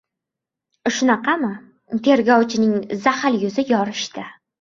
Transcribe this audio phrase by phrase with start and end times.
[0.95, 1.49] —Shunaqami?—
[2.07, 2.73] tergovchining
[3.05, 4.25] zaxil yuzi yorishdi.